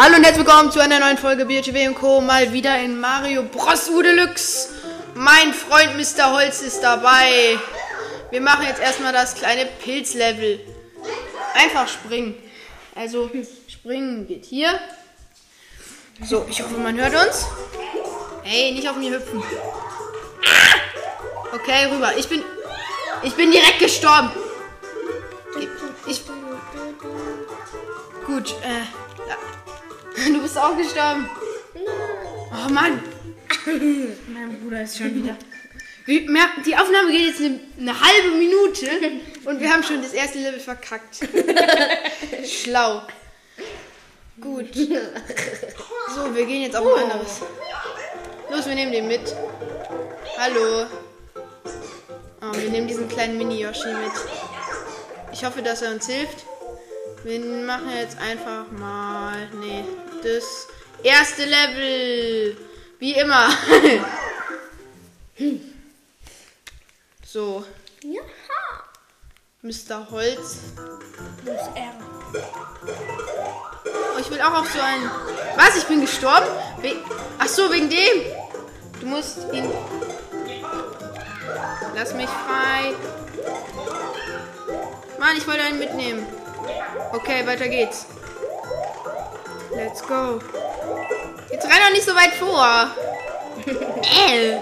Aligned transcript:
Hallo 0.00 0.14
und 0.14 0.22
herzlich 0.22 0.46
willkommen 0.46 0.70
zu 0.70 0.78
einer 0.78 1.00
neuen 1.00 1.18
Folge 1.18 1.44
BHW 1.44 1.92
Co. 1.92 2.20
Mal 2.20 2.52
wieder 2.52 2.78
in 2.78 3.00
Mario 3.00 3.42
Bros. 3.42 3.88
U 3.88 4.00
Deluxe. 4.00 4.68
Mein 5.16 5.52
Freund 5.52 5.96
Mr. 5.96 6.32
Holz 6.34 6.62
ist 6.62 6.82
dabei. 6.82 7.58
Wir 8.30 8.40
machen 8.40 8.64
jetzt 8.68 8.80
erstmal 8.80 9.12
das 9.12 9.34
kleine 9.34 9.66
Pilzlevel. 9.66 10.60
Einfach 11.52 11.88
springen. 11.88 12.36
Also 12.94 13.28
springen 13.66 14.28
geht 14.28 14.44
hier. 14.44 14.78
So, 16.22 16.46
ich 16.48 16.62
hoffe, 16.62 16.76
man 16.76 16.96
hört 16.96 17.16
uns. 17.16 17.48
Hey, 18.44 18.70
nicht 18.70 18.88
auf 18.88 18.94
mir 18.94 19.10
hüpfen. 19.10 19.42
Okay, 21.52 21.86
rüber. 21.90 22.16
Ich 22.16 22.28
bin. 22.28 22.44
Ich 23.24 23.34
bin 23.34 23.50
direkt 23.50 23.80
gestorben. 23.80 24.30
Ich. 26.06 26.20
Gut, 28.24 28.54
äh. 28.62 29.07
Du 30.26 30.42
bist 30.42 30.58
auch 30.58 30.76
gestorben. 30.76 31.28
Oh 32.50 32.72
Mann. 32.72 33.02
mein 34.28 34.60
Bruder 34.60 34.82
ist 34.82 34.98
schon 34.98 35.14
wieder. 35.14 35.36
Die 36.06 36.76
Aufnahme 36.76 37.10
geht 37.10 37.26
jetzt 37.26 37.40
eine, 37.40 37.60
eine, 37.78 38.00
halbe 38.00 38.30
Minute 38.36 38.86
und 39.44 39.60
wir 39.60 39.70
haben 39.70 39.82
schon 39.82 40.00
das 40.00 40.14
erste 40.14 40.38
Level 40.38 40.58
verkackt. 40.58 41.20
Schlau. 42.46 43.02
Gut. 44.40 44.74
So, 46.14 46.34
wir 46.34 46.46
gehen 46.46 46.62
jetzt 46.62 46.76
auf 46.76 46.86
ein 46.96 47.10
anderes. 47.10 47.42
Los, 48.50 48.66
wir 48.66 48.74
nehmen 48.74 48.92
den 48.92 49.06
mit. 49.08 49.34
Hallo. 50.38 50.86
Oh, 52.40 52.56
wir 52.56 52.70
nehmen 52.70 52.88
diesen 52.88 53.08
kleinen 53.08 53.36
Mini-Yoshi 53.36 53.88
mit. 53.88 54.12
Ich 55.32 55.44
hoffe, 55.44 55.60
dass 55.60 55.82
er 55.82 55.92
uns 55.92 56.06
hilft. 56.06 56.46
Wir 57.24 57.40
machen 57.40 57.90
jetzt 58.00 58.16
einfach 58.18 58.70
mal. 58.70 59.50
Nee, 59.60 59.84
das 60.22 60.68
erste 61.02 61.44
Level. 61.44 62.56
Wie 62.98 63.14
immer. 63.14 63.48
so. 67.24 67.64
Ja. 68.02 68.22
Mr. 69.62 70.10
Holz. 70.10 70.58
Plus 71.44 71.60
R. 71.74 71.92
Oh, 73.84 74.18
ich 74.20 74.30
will 74.30 74.40
auch 74.40 74.60
auf 74.60 74.70
so 74.70 74.80
einen. 74.80 75.10
Was? 75.56 75.76
Ich 75.76 75.84
bin 75.84 76.00
gestorben? 76.00 76.46
We 76.80 76.96
Ach 77.38 77.48
so, 77.48 77.70
wegen 77.72 77.88
dem. 77.88 78.22
Du 79.00 79.06
musst 79.06 79.38
ihn. 79.52 79.70
Lass 81.94 82.14
mich 82.14 82.28
frei. 82.28 82.94
Mann, 85.18 85.36
ich 85.36 85.46
wollte 85.46 85.62
einen 85.62 85.78
mitnehmen. 85.78 86.26
Okay, 87.12 87.46
weiter 87.46 87.68
geht's. 87.68 88.06
Let's 89.70 90.02
go. 90.02 90.38
Jetzt 91.50 91.64
renn 91.64 91.82
doch 91.84 91.92
nicht 91.92 92.04
so 92.04 92.14
weit 92.14 92.32
vor. 92.34 92.90
äh. 93.66 94.56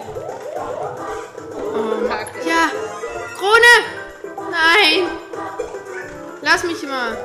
Oh, 1.52 2.06
ja. 2.46 2.70
Krone! 3.36 3.74
Nein! 4.50 5.08
Lass 6.42 6.64
mich 6.64 6.82
mal. 6.82 7.16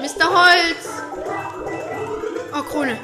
Mr. 0.00 0.28
Holz! 0.28 0.88
Oh, 2.54 2.62
Krone. 2.62 2.98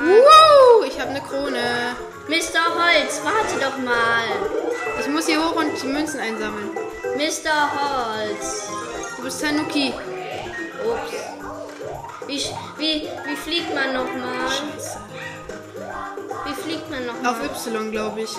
Wow, 0.00 0.84
ich 0.86 0.98
habe 1.00 1.10
eine 1.10 1.20
Krone. 1.20 1.96
Mr. 2.28 2.62
Holz, 2.74 3.20
warte 3.24 3.58
doch 3.60 3.78
mal. 3.78 4.24
Ich 5.00 5.08
muss 5.08 5.26
hier 5.26 5.42
hoch 5.42 5.56
und 5.56 5.80
die 5.82 5.86
Münzen 5.86 6.20
einsammeln. 6.20 6.70
Mr. 7.16 7.70
Holz. 7.72 8.68
Du 9.16 9.22
bist 9.24 9.42
Tanuki. 9.42 9.92
Wie, 12.30 12.38
wie, 12.78 13.08
wie 13.26 13.36
fliegt 13.36 13.74
man 13.74 13.92
nochmal? 13.92 14.48
Scheiße. 14.48 15.00
Wie 16.46 16.54
fliegt 16.54 16.88
man 16.88 17.04
nochmal? 17.04 17.32
Auf 17.32 17.66
Y, 17.66 17.90
glaube 17.90 18.20
ich. 18.20 18.30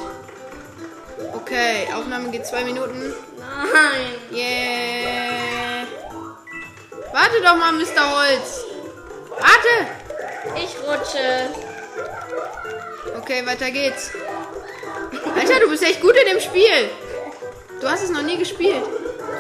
Okay, 1.34 1.90
Aufnahme 1.94 2.30
geht 2.30 2.48
zwei 2.48 2.64
Minuten. 2.64 3.14
Nein. 3.38 4.16
Yeah. 4.32 5.88
Warte 7.12 7.42
doch 7.44 7.58
mal, 7.58 7.74
Mr. 7.74 8.16
Holz. 8.16 8.64
Warte. 9.32 9.76
Ich 10.56 10.74
rutsche. 10.88 11.50
Okay, 13.18 13.46
weiter 13.46 13.72
geht's. 13.72 14.12
Alter, 15.36 15.60
du 15.60 15.70
bist 15.70 15.84
echt 15.84 16.00
gut 16.00 16.16
in 16.16 16.28
dem 16.28 16.40
Spiel. 16.40 16.90
Du 17.82 17.90
hast 17.90 18.04
es 18.04 18.10
noch 18.10 18.22
nie 18.22 18.38
gespielt. 18.38 18.86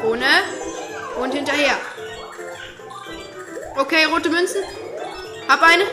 Krone. 0.01 0.44
Und 1.22 1.33
hinterher. 1.33 1.78
Okay, 3.77 4.05
rote 4.05 4.29
Münzen. 4.29 4.63
Hab 5.47 5.61
eine. 5.61 5.83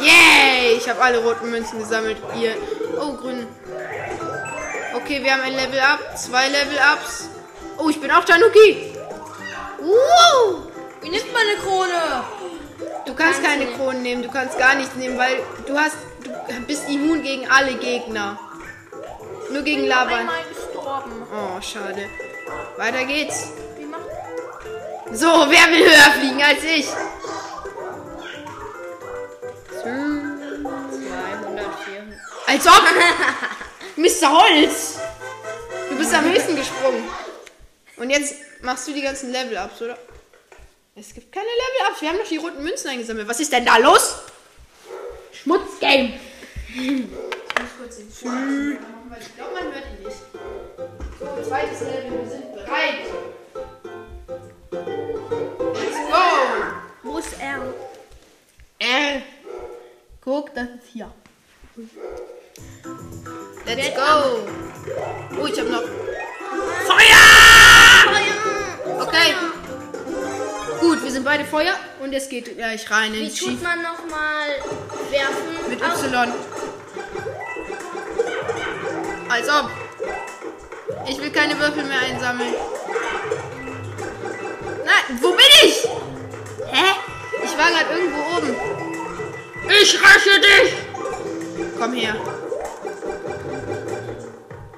Yay! 0.00 0.76
Ich 0.76 0.88
habe 0.88 1.00
alle 1.02 1.18
roten 1.18 1.50
Münzen 1.50 1.78
gesammelt. 1.78 2.18
Ihr. 2.40 2.54
Oh, 3.00 3.12
grün. 3.14 3.46
Okay, 4.94 5.22
wir 5.22 5.32
haben 5.32 5.42
ein 5.42 5.54
Level 5.54 5.80
Up. 5.80 6.16
Zwei 6.16 6.48
Level 6.48 6.78
Ups. 6.94 7.28
Oh, 7.78 7.88
ich 7.90 8.00
bin 8.00 8.10
auch 8.10 8.24
Tanuki. 8.24 8.96
Uh, 9.78 10.62
wie 11.02 11.10
nimmt 11.10 11.32
man 11.32 11.42
eine 11.42 11.60
Krone? 11.60 12.24
Du 13.04 13.14
kannst 13.14 13.42
keine. 13.42 13.66
Kronen 13.66 14.02
nehmen, 14.02 14.22
du 14.22 14.30
kannst 14.30 14.58
gar 14.58 14.74
nichts 14.74 14.94
nehmen, 14.96 15.18
weil 15.18 15.38
du 15.66 15.78
hast, 15.78 15.96
du 16.24 16.60
bist 16.66 16.88
immun 16.88 17.22
gegen 17.22 17.48
alle 17.48 17.74
Gegner. 17.74 18.38
Nur 19.52 19.62
gegen 19.62 19.82
gestorben. 19.82 20.28
Oh, 21.30 21.60
schade. 21.60 22.08
Weiter 22.76 23.04
geht's. 23.04 23.48
So, 25.12 25.26
wer 25.26 25.70
will 25.70 25.84
höher 25.84 26.12
fliegen 26.18 26.42
als 26.42 26.62
ich? 26.64 26.86
200, 29.82 30.58
400. 31.84 32.18
Als 32.46 32.66
ob! 32.66 32.82
Mr. 33.96 34.30
Holz! 34.30 34.98
Du 35.88 35.96
bist 35.96 36.12
am 36.12 36.24
höchsten 36.24 36.56
gesprungen. 36.56 37.04
Und 37.96 38.10
jetzt 38.10 38.34
machst 38.62 38.86
du 38.88 38.92
die 38.92 39.02
ganzen 39.02 39.32
Level-Ups, 39.32 39.82
oder? 39.82 39.96
Es 40.96 41.14
gibt 41.14 41.32
keine 41.32 41.46
Level-Ups. 41.46 42.02
Wir 42.02 42.08
haben 42.10 42.18
doch 42.18 42.28
die 42.28 42.36
roten 42.36 42.62
Münzen 42.62 42.88
eingesammelt. 42.90 43.28
Was 43.28 43.40
ist 43.40 43.52
denn 43.52 43.64
da 43.64 43.78
los? 43.78 44.16
Schmutzgame. 45.32 46.18
Ich 46.68 46.80
muss 46.82 47.70
kurz 47.78 47.96
den 47.96 48.12
Schuh 48.12 48.28
machen, 48.28 48.78
weil 49.08 49.20
ich 49.20 49.34
glaube, 49.34 49.54
man 49.54 49.64
hört 49.72 49.84
ihn 49.86 50.04
nicht. 50.04 50.16
Zweites 51.18 51.80
Level. 51.80 52.20
Wir 52.20 52.28
sind 52.30 52.52
bereit. 52.54 53.06
Let's 55.72 55.96
go! 56.10 56.24
Wo 57.02 57.18
ist 57.18 57.40
R? 57.40 57.62
R. 58.78 59.22
Guck, 60.20 60.54
das 60.54 60.64
ist 60.68 60.88
hier. 60.92 61.10
Let's 63.64 63.94
go! 63.96 64.46
Oh, 65.40 65.46
ich 65.46 65.58
hab 65.60 65.68
noch. 65.68 65.82
Feuer! 66.86 67.26
Okay. 69.00 69.34
Gut, 70.80 71.02
wir 71.02 71.10
sind 71.10 71.24
beide 71.24 71.44
Feuer 71.44 71.74
und 72.00 72.12
es 72.12 72.28
geht 72.28 72.56
gleich 72.56 72.90
rein 72.90 73.12
Wie 73.14 73.24
ins 73.24 73.36
tut 73.36 73.62
man 73.62 73.80
nochmal 73.82 74.50
werfen? 75.10 75.70
mit 75.70 75.80
Y. 75.80 76.32
Als 79.28 79.48
ob. 79.48 79.85
Ich 81.08 81.20
will 81.20 81.30
keine 81.30 81.58
Würfel 81.58 81.84
mehr 81.84 82.00
einsammeln. 82.00 82.54
Nein, 84.84 85.18
wo 85.20 85.30
bin 85.30 85.46
ich? 85.64 85.88
Hä? 86.66 86.94
Ich 87.44 87.56
war 87.56 87.70
gerade 87.70 87.98
irgendwo 87.98 88.36
oben. 88.36 88.56
Ich 89.68 90.02
rasche 90.02 90.40
dich! 90.40 90.74
Komm 91.78 91.92
her. 91.92 92.14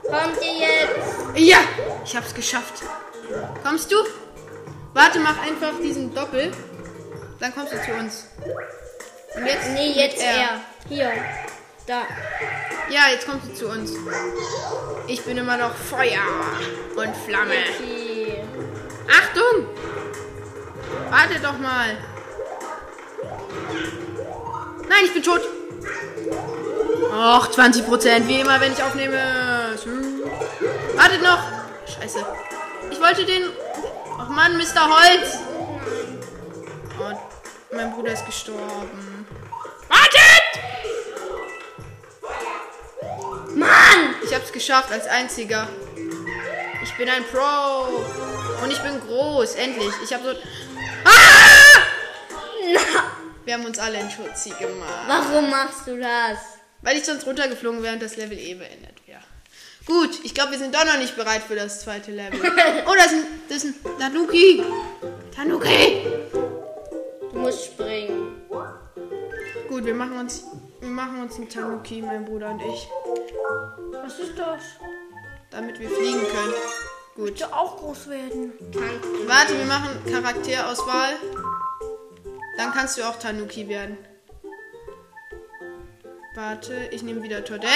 Kommt 0.03 0.39
ihr 0.43 0.55
jetzt? 0.59 0.99
Ja, 1.37 1.59
ich 2.05 2.17
hab's 2.17 2.35
geschafft. 2.35 2.83
Kommst 3.63 3.93
du? 3.93 3.97
Warte, 4.95 5.21
mach 5.21 5.41
einfach 5.43 5.73
diesen 5.83 6.15
Doppel. 6.15 6.53
Dann 7.41 7.55
kommst 7.55 7.73
du 7.73 7.83
zu 7.83 7.93
uns. 7.93 8.27
Und 9.35 9.47
jetzt? 9.47 9.69
Nee, 9.71 9.93
jetzt 9.93 10.17
mit 10.17 10.27
R. 10.27 10.35
R. 10.35 10.61
Hier. 10.89 11.13
Da. 11.87 12.03
Ja, 12.91 13.09
jetzt 13.11 13.27
kommst 13.27 13.49
du 13.49 13.55
zu 13.55 13.69
uns. 13.69 13.93
Ich 15.07 15.23
bin 15.25 15.37
immer 15.37 15.57
noch 15.57 15.75
Feuer 15.75 16.23
und 16.97 17.17
Flamme. 17.17 17.55
Okay. 17.77 18.43
Achtung! 19.09 19.67
Warte 21.11 21.41
doch 21.41 21.59
mal. 21.59 21.99
Nein, 24.89 25.05
ich 25.05 25.13
bin 25.13 25.23
tot. 25.23 25.43
Och, 27.11 27.49
20%, 27.49 28.27
wie 28.27 28.41
immer, 28.41 28.61
wenn 28.61 28.73
ich 28.73 28.83
aufnehme. 28.83 29.19
Wartet 30.95 31.23
noch. 31.23 31.43
Scheiße. 31.87 32.25
Ich 32.91 33.01
wollte 33.01 33.25
den... 33.25 33.45
Och 34.19 34.29
Mann, 34.29 34.57
Mr. 34.57 34.89
Holz. 34.89 35.39
Oh, 36.99 37.13
mein 37.75 37.93
Bruder 37.93 38.13
ist 38.13 38.27
gestorben. 38.27 39.27
Wartet! 39.89 40.49
Ich 44.29 44.35
hab's 44.35 44.53
geschafft 44.53 44.93
als 44.93 45.07
einziger. 45.07 45.67
Ich 46.83 46.95
bin 46.99 47.09
ein 47.09 47.25
Pro. 47.25 47.89
Und 48.63 48.71
ich 48.71 48.79
bin 48.79 49.01
groß, 49.01 49.55
endlich. 49.55 49.93
Ich 50.05 50.13
habe 50.13 50.25
so. 50.25 50.31
Ah! 51.05 51.79
Wir 53.47 53.55
haben 53.55 53.65
uns 53.65 53.79
alle 53.79 53.99
in 54.01 54.11
Schutzi 54.11 54.51
gemacht. 54.51 55.07
Warum 55.07 55.49
machst 55.49 55.87
du 55.87 55.99
das? 55.99 56.39
Weil 56.83 56.99
ich 56.99 57.05
sonst 57.05 57.27
runtergeflogen 57.27 57.83
wäre 57.83 57.95
und 57.95 58.03
das 58.03 58.17
Level 58.17 58.39
eh 58.39 58.53
beendet 58.53 58.97
wäre. 59.07 59.23
Gut, 59.87 60.21
ich 60.23 60.35
glaube, 60.35 60.53
wir 60.53 60.59
sind 60.59 60.75
doch 60.75 60.85
noch 60.85 60.99
nicht 60.99 61.17
bereit 61.17 61.43
für 61.43 61.57
das 61.57 61.81
zweite 61.81 62.11
Level. 62.11 62.39
Oh, 62.87 62.95
das 62.95 63.07
ist 63.07 63.13
ein, 63.13 63.25
das 63.49 63.65
ist 63.65 63.87
ein 63.87 63.99
Tanuki. 63.99 64.63
Tanuki. 65.35 66.03
Du 67.33 67.39
musst 67.39 67.65
springen. 67.65 68.43
Gut, 69.71 69.87
wir 69.87 69.95
machen 69.95 70.19
uns, 70.19 70.45
wir 70.81 70.89
machen 70.89 71.23
uns 71.23 71.37
einen 71.37 71.49
Tanuki, 71.49 72.03
mein 72.03 72.25
Bruder 72.25 72.51
und 72.51 72.61
ich, 72.63 72.89
Was 74.03 74.19
ist 74.19 74.39
das? 74.39 74.63
damit 75.51 75.79
wir 75.81 75.89
fliegen 75.89 76.21
können. 76.21 76.53
Gut. 77.17 77.27
Bitte 77.35 77.53
auch 77.55 77.79
groß 77.79 78.09
werden. 78.11 78.53
Warte, 79.27 79.59
wir 79.59 79.65
machen 79.65 79.89
Charakterauswahl. 80.11 81.15
Dann 82.59 82.73
kannst 82.73 82.99
du 82.99 83.03
auch 83.03 83.19
Tanuki 83.19 83.67
werden. 83.69 83.97
Warte, 86.35 86.75
ich 86.93 87.03
nehme 87.03 87.23
wieder 87.23 87.45
Toadette. 87.45 87.67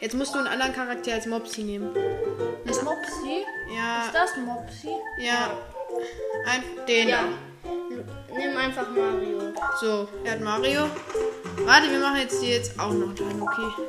Jetzt 0.00 0.14
musst 0.14 0.34
du 0.34 0.38
einen 0.38 0.48
anderen 0.48 0.74
Charakter 0.74 1.14
als 1.14 1.26
Mopsy 1.26 1.62
nehmen. 1.62 1.94
Ist 2.64 2.82
Mopsy? 2.82 3.46
Ja, 3.74 4.04
Ist 4.06 4.14
das 4.14 4.36
Mopsy? 4.36 4.90
ja. 5.18 5.50
Ein, 6.46 6.62
den. 6.86 7.08
Ja. 7.08 7.20
Nimm 8.36 8.56
einfach 8.56 8.88
Mario. 8.90 9.52
So, 9.80 10.08
er 10.24 10.32
hat 10.32 10.40
Mario. 10.40 10.82
Warte, 11.58 11.90
wir 11.90 11.98
machen 11.98 12.18
jetzt 12.18 12.40
dir 12.42 12.56
jetzt 12.56 12.78
auch 12.78 12.92
noch 12.92 13.14
Tanuki. 13.14 13.82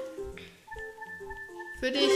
Für 1.80 1.92
dich. 1.92 2.12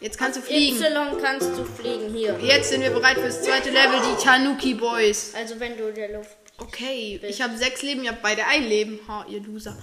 Jetzt 0.00 0.18
kannst 0.18 0.38
du 0.38 0.42
fliegen. 0.42 0.76
Y 0.76 1.18
kannst 1.22 1.56
du 1.56 1.64
fliegen 1.64 2.12
hier. 2.14 2.38
Jetzt 2.40 2.70
sind 2.70 2.82
wir 2.82 2.90
bereit 2.90 3.18
fürs 3.18 3.42
zweite 3.42 3.70
Level, 3.70 3.98
die 4.00 4.22
Tanuki 4.22 4.74
Boys. 4.74 5.32
Also 5.34 5.58
wenn 5.58 5.76
du 5.76 5.88
in 5.88 5.94
der 5.94 6.12
Luft. 6.12 6.36
Okay, 6.58 7.20
ich 7.22 7.42
habe 7.42 7.56
sechs 7.56 7.82
Leben, 7.82 8.04
ihr 8.04 8.10
habt 8.10 8.22
beide 8.22 8.46
ein 8.46 8.64
Leben. 8.64 8.98
Ha, 9.08 9.26
ihr 9.28 9.40
Loser. 9.42 9.76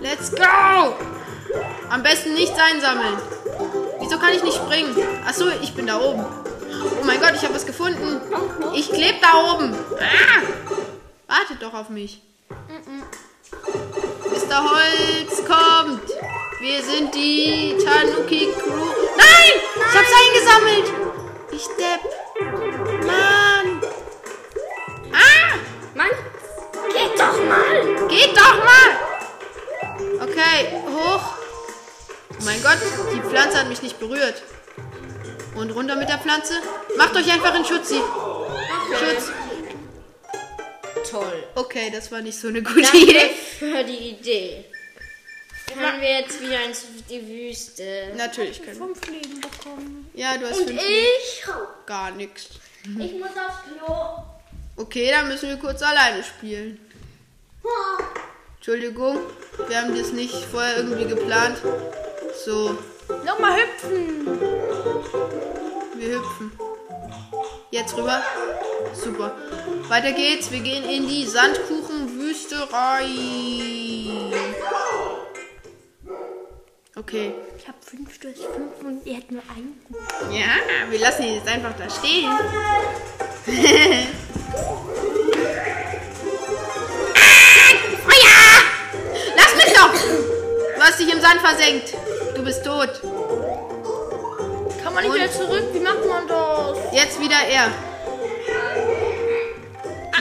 Let's 0.00 0.30
go! 0.30 0.94
Am 1.90 2.02
besten 2.02 2.34
nichts 2.34 2.58
einsammeln. 2.58 3.16
Wieso 3.98 4.18
kann 4.18 4.32
ich 4.32 4.42
nicht 4.42 4.56
springen? 4.56 4.94
Achso, 5.26 5.46
ich 5.62 5.74
bin 5.74 5.86
da 5.86 6.00
oben. 6.00 6.24
Oh 7.00 7.04
mein 7.04 7.20
Gott, 7.20 7.32
ich 7.34 7.42
habe 7.42 7.54
was 7.54 7.66
gefunden. 7.66 8.20
Ich 8.74 8.90
kleb 8.90 9.20
da 9.20 9.54
oben. 9.54 9.74
Ah! 9.98 10.42
Wartet 11.26 11.62
doch 11.62 11.74
auf 11.74 11.88
mich. 11.88 12.22
Mr. 14.48 14.64
Holz 14.64 15.44
kommt. 15.44 16.08
Wir 16.60 16.82
sind 16.82 17.14
die 17.14 17.76
Tanuki 17.84 18.48
Crew. 18.58 18.86
Nein! 19.16 19.60
Ich 19.76 19.94
hab's 19.94 20.12
eingesammelt. 20.24 20.92
Ich 21.52 21.66
depp. 21.76 23.06
Mann. 23.06 23.82
Ah! 25.12 25.58
Mann, 25.94 26.08
geht 26.88 27.20
doch 27.20 27.44
mal! 27.44 28.08
Geht 28.08 28.36
doch 28.36 28.64
mal! 28.64 30.22
Okay, 30.22 30.80
hoch. 30.94 31.34
Oh 32.30 32.44
mein 32.44 32.62
Gott, 32.62 32.78
die 33.14 33.20
Pflanze 33.20 33.58
hat 33.58 33.68
mich 33.68 33.82
nicht 33.82 34.00
berührt. 34.00 34.42
Und 35.56 35.72
runter 35.72 35.96
mit 35.96 36.08
der 36.08 36.18
Pflanze. 36.18 36.54
Macht 36.96 37.14
euch 37.16 37.30
einfach 37.30 37.54
in 37.54 37.66
Schutzi. 37.66 38.00
Schutz. 38.98 39.30
Toll. 41.10 41.44
Okay, 41.54 41.90
das 41.90 42.10
war 42.10 42.22
nicht 42.22 42.38
so 42.40 42.48
eine 42.48 42.62
gute 42.62 42.96
Idee. 42.96 43.30
Für 43.58 43.84
die 43.84 44.10
Idee. 44.10 44.64
Können 45.72 46.00
wir 46.00 46.20
jetzt 46.20 46.40
wieder 46.40 46.64
ins 46.64 46.86
die 47.10 47.26
Wüste? 47.26 48.12
Natürlich 48.16 48.62
können 48.62 48.78
wir. 48.78 48.86
Fünf 48.86 49.06
Leben 49.06 49.40
bekommen. 49.40 50.10
Ja, 50.14 50.38
du 50.38 50.48
hast 50.48 50.60
Und 50.60 50.68
fünf 50.68 50.82
ich? 50.82 51.44
Gar 51.86 52.12
nichts. 52.12 52.48
Ich 52.84 53.12
muss 53.14 53.30
aufs 53.30 53.64
Klo. 53.64 54.22
Okay, 54.76 55.10
dann 55.10 55.28
müssen 55.28 55.48
wir 55.48 55.56
kurz 55.56 55.82
alleine 55.82 56.22
spielen. 56.24 56.80
Entschuldigung, 58.56 59.18
wir 59.66 59.80
haben 59.80 59.96
das 59.96 60.12
nicht 60.12 60.34
vorher 60.34 60.78
irgendwie 60.78 61.04
geplant. 61.06 61.58
So, 62.44 62.78
Nochmal 63.24 63.56
hüpfen. 63.56 64.26
Wir 65.96 66.08
hüpfen. 66.18 66.52
Jetzt 67.70 67.96
rüber. 67.96 68.22
Super. 68.94 69.34
Weiter 69.88 70.12
geht's. 70.12 70.50
Wir 70.50 70.60
gehen 70.60 70.84
in 70.84 71.08
die 71.08 71.24
Sandkuchenwüste 71.26 71.77
rein. 72.64 74.32
Okay. 76.96 77.32
Ich 77.56 77.68
habe 77.68 77.78
fünf 77.80 78.18
durch 78.18 78.38
fünf 78.38 78.82
und 78.84 79.06
ihr 79.06 79.14
hättet 79.14 79.30
nur 79.32 79.42
einen. 79.54 79.80
Ja, 80.32 80.90
wir 80.90 80.98
lassen 80.98 81.22
ihn 81.22 81.34
jetzt 81.36 81.48
einfach 81.48 81.72
da 81.78 81.88
stehen. 81.88 82.30
Feuer! 88.04 88.62
Lass 89.36 89.54
mich 89.56 89.72
doch! 89.72 89.92
Du 90.76 90.80
hast 90.80 90.98
dich 90.98 91.12
im 91.12 91.20
Sand 91.20 91.40
versenkt. 91.40 91.94
Du 92.34 92.42
bist 92.42 92.64
tot. 92.64 93.00
Kann 94.82 94.94
man 94.94 95.04
nicht 95.04 95.14
wieder 95.14 95.30
zurück? 95.30 95.64
Wie 95.72 95.80
macht 95.80 96.04
man 96.06 96.26
das? 96.26 96.78
Jetzt 96.92 97.20
wieder 97.20 97.40
er. 97.48 97.70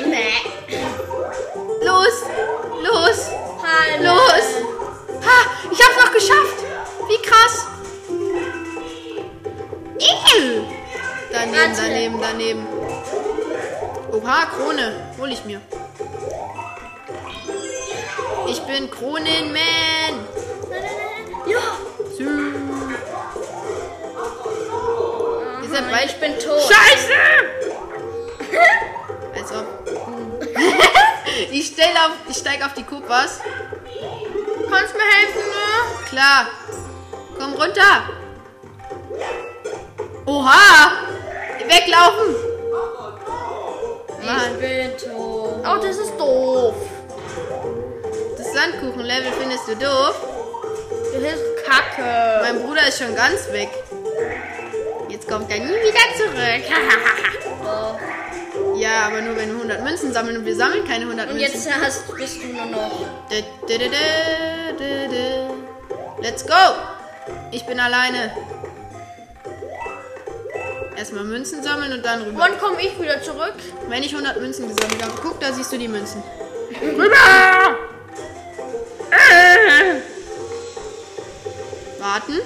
Nee. 0.05 0.46
Los! 4.01 4.47
Ha! 5.25 5.37
Ich 5.71 5.79
hab's 5.79 6.03
noch 6.03 6.11
geschafft! 6.13 6.63
Wie 7.07 7.21
krass! 7.21 7.67
Ew. 9.99 10.63
Daneben, 11.31 11.75
daneben, 11.75 12.21
daneben. 12.21 12.67
Oha, 14.11 14.45
Krone. 14.45 15.13
Hol 15.19 15.31
ich 15.31 15.43
mir. 15.45 15.61
Ich 18.47 18.61
bin 18.61 18.89
Kronenman. 18.89 20.27
Ja. 21.45 21.77
Sü. 22.17 22.53
Ihr 25.63 25.69
seid 25.69 26.05
ich 26.05 26.15
bin 26.15 26.33
tot. 26.39 26.61
Scheiße! 26.61 27.13
Als 29.35 29.51
ob. 29.51 29.65
ich 31.51 31.73
auf, 31.73 32.11
ich 32.29 32.37
steig 32.37 32.65
auf 32.65 32.73
die 32.73 32.83
Kupas. 32.83 33.39
Kannst 34.69 34.93
mir 34.95 35.03
helfen, 35.03 35.45
ne? 35.49 36.07
Klar. 36.09 36.47
Komm 37.37 37.53
runter. 37.53 38.09
Oha! 40.25 40.91
Weglaufen! 41.67 42.35
Mann, 44.25 44.51
Ich 44.53 44.59
bin 44.59 44.97
tot. 44.97 45.63
Oh, 45.65 45.77
das 45.81 45.97
ist 45.97 46.17
doof. 46.17 46.75
das 48.37 48.53
Sandkuchenlevel 48.53 49.31
findest 49.39 49.67
du 49.67 49.75
doof. 49.75 50.15
Das 51.13 51.23
ist 51.33 51.43
kacke. 51.65 52.41
Mein 52.41 52.61
Bruder 52.63 52.87
ist 52.87 52.99
schon 52.99 53.15
ganz 53.15 53.51
weg. 53.51 53.69
Jetzt 55.09 55.27
kommt 55.29 55.49
er 55.49 55.59
nie 55.59 55.67
wieder 55.67 56.15
zurück. 56.17 56.63
ja, 58.77 59.07
aber 59.07 59.21
nur 59.21 59.35
wenn 59.35 59.49
wir 59.49 59.55
100 59.55 59.83
Münzen 59.83 60.13
sammeln 60.13 60.37
und 60.37 60.45
wir 60.45 60.55
sammeln 60.55 60.85
keine 60.85 61.05
100 61.05 61.29
Und 61.29 61.37
Münzen. 61.37 61.53
jetzt 61.53 61.69
hast, 61.81 62.15
bist 62.15 62.41
du 62.41 62.47
nur 62.47 62.65
noch. 62.65 62.91
Let's 66.21 66.45
go! 66.45 66.53
Ich 67.51 67.65
bin 67.65 67.79
alleine. 67.79 68.31
Erstmal 70.95 71.23
Münzen 71.25 71.61
sammeln 71.63 71.93
und 71.93 72.03
dann 72.03 72.23
rüber. 72.23 72.39
Wann 72.39 72.57
komme 72.57 72.81
ich 72.81 72.99
wieder 72.99 73.21
zurück? 73.21 73.53
Wenn 73.87 74.01
ich 74.03 74.13
100 74.13 74.41
Münzen 74.41 74.67
gesammelt 74.67 75.03
habe, 75.03 75.13
guck, 75.21 75.39
da 75.39 75.53
siehst 75.53 75.71
du 75.71 75.77
die 75.77 75.87
Münzen. 75.87 76.23
Rüber! 76.81 77.77
Äh. 79.11 80.01
Warten. 82.01 82.41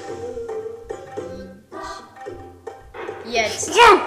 Jetzt. 3.26 3.70
Ja, 3.70 4.02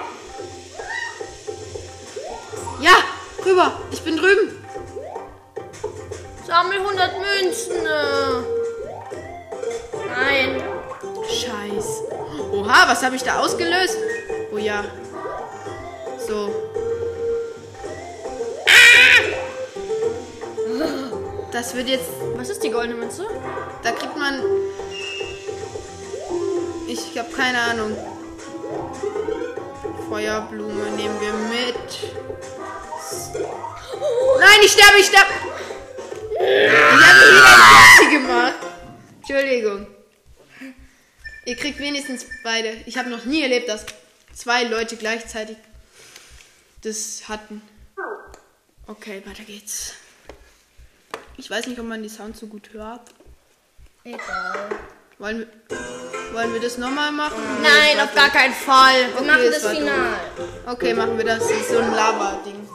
Oha, 12.85 12.91
was 12.91 13.03
habe 13.03 13.15
ich 13.15 13.23
da 13.23 13.39
ausgelöst? 13.39 13.97
Oh 14.53 14.57
ja. 14.57 14.83
So. 16.27 16.53
Das 21.51 21.73
wird 21.73 21.87
jetzt. 21.87 22.09
Was 22.35 22.49
ist 22.49 22.63
die 22.63 22.69
goldene 22.69 22.95
Münze? 22.95 23.25
Da 23.81 23.91
kriegt 23.91 24.15
man. 24.15 24.39
Ich 26.87 27.17
habe 27.17 27.31
keine 27.31 27.59
Ahnung. 27.59 27.97
Feuerblume 30.07 30.91
nehmen 30.91 31.19
wir 31.19 31.33
mit. 31.33 32.13
Nein, 34.39 34.59
ich 34.63 34.71
sterbe, 34.71 34.99
ich 34.99 35.07
sterbe. 35.07 35.31
Ich 36.39 37.07
habe 37.07 37.31
wieder 37.31 37.55
Taxi 37.97 38.11
gemacht. 38.11 38.53
Entschuldigung. 39.21 39.94
Ihr 41.45 41.55
kriegt 41.55 41.79
wenigstens 41.79 42.25
beide. 42.43 42.69
Ich 42.85 42.97
habe 42.97 43.09
noch 43.09 43.25
nie 43.25 43.41
erlebt, 43.41 43.69
dass 43.69 43.85
zwei 44.33 44.63
Leute 44.63 44.97
gleichzeitig 44.97 45.57
das 46.81 47.23
hatten. 47.27 47.61
Okay, 48.87 49.21
weiter 49.25 49.43
geht's. 49.43 49.93
Ich 51.37 51.49
weiß 51.49 51.67
nicht, 51.67 51.79
ob 51.79 51.85
man 51.85 52.01
die 52.01 52.09
Sound 52.09 52.37
so 52.37 52.47
gut 52.47 52.69
hört. 52.73 53.01
Egal. 54.03 54.69
Wollen 55.17 55.39
wir, 55.39 55.77
wollen 56.33 56.53
wir 56.53 56.59
das 56.61 56.77
nochmal 56.77 57.11
machen? 57.11 57.41
Nein, 57.61 57.99
auf 57.99 58.13
gar 58.13 58.29
keinen 58.29 58.53
Fall. 58.53 59.07
Wir 59.13 59.15
Okay, 59.15 59.25
machen 59.25 59.51
das 59.51 59.67
Final. 59.67 60.19
Okay, 60.65 60.93
machen 60.93 61.17
wir 61.17 61.25
das. 61.25 61.39
Das 61.39 61.51
ist 61.51 61.69
so 61.69 61.79
ein 61.79 61.93
Lava-Ding. 61.93 62.67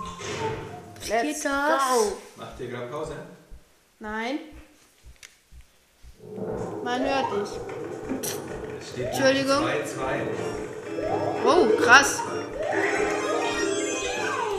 Geht 1.04 1.44
das? 1.44 1.82
Macht 2.36 2.60
ihr 2.60 2.68
gerade 2.68 2.86
Pause? 2.86 3.16
Nein. 3.98 4.38
Man 6.82 7.02
hört 7.02 7.26
dich. 7.32 8.60
Entschuldigung. 8.96 9.64
2-2. 9.64 9.70
Oh, 11.44 11.66
krass. 11.82 12.20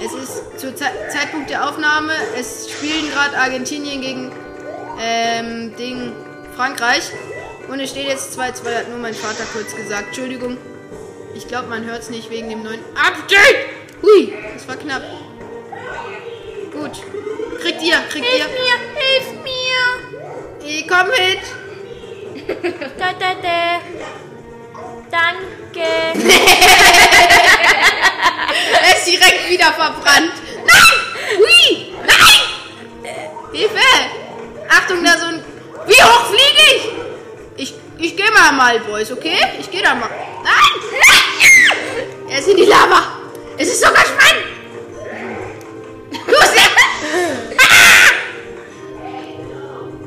Es 0.04 0.14
ist 0.14 0.60
zu 0.60 0.74
Ze 0.74 0.86
Zeitpunkt 1.10 1.50
der 1.50 1.68
Aufnahme, 1.68 2.14
es 2.38 2.70
spielen 2.72 3.12
gerade 3.12 3.38
Argentinien 3.38 4.02
gegen 4.02 4.32
ähm, 5.00 5.76
Ding 5.76 6.14
Frankreich. 6.56 7.12
Und 7.68 7.80
es 7.80 7.92
steht 7.92 8.08
jetzt 8.08 8.38
2-2, 8.38 8.76
hat 8.76 8.90
nur 8.90 8.98
mein 8.98 9.14
Vater 9.14 9.44
kurz 9.54 9.76
gesagt. 9.76 10.08
Entschuldigung. 10.08 10.58
Ich 11.36 11.48
glaube, 11.48 11.70
man 11.70 11.86
hört 11.86 12.02
es 12.02 12.10
nicht 12.10 12.30
wegen 12.30 12.50
dem 12.50 12.64
neuen 12.64 12.82
Update. 12.96 13.70
Hui, 14.02 14.34
das 14.54 14.68
war 14.68 14.76
knapp. 14.76 15.04
Gut. 16.72 16.92
Kriegt 17.62 17.82
ihr, 17.84 17.98
kriegt 18.10 18.26
ihr. 18.26 18.46
mir, 18.46 18.78
hilf 18.96 19.44
mir. 19.44 20.68
Ich 20.68 20.88
komm 20.88 21.08
mit. 21.08 21.40
Da, 22.98 23.14
da, 23.14 23.34
da. 23.42 23.80
Danke. 25.10 25.88
Er 28.84 28.98
ist 28.98 29.08
direkt 29.08 29.50
wieder 29.50 29.72
verbrannt. 29.72 30.34
Nein! 30.66 30.98
Hui! 31.38 31.94
Nein! 32.06 32.42
Hilfe! 33.54 33.80
Achtung, 34.70 35.04
da 35.04 35.18
so 35.18 35.28
ein... 35.28 35.44
Wie 35.88 36.04
hoch 36.04 36.26
fliege 36.26 36.62
ich? 36.76 36.90
Ich, 37.58 37.74
ich 37.98 38.18
gehe 38.18 38.32
mal 38.32 38.52
mal, 38.52 38.80
Boys, 38.82 39.12
okay? 39.12 39.40
Ich 39.60 39.72
gehe 39.72 39.82
da 39.82 39.96
mal. 39.96 40.10
Nein! 40.44 40.82
Er 42.30 42.40
ist 42.40 42.48
in 42.50 42.58
die 42.58 42.66
Lava. 42.66 43.04
Es 43.58 43.70
ist 43.70 43.82
sogar 43.82 44.06
spannend. 44.06 44.46
Los! 46.28 46.50